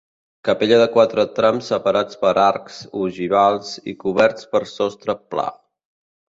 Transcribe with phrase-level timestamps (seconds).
[0.47, 5.47] Capella de quatre trams separats per arcs ogivals i coberts per sostre pla.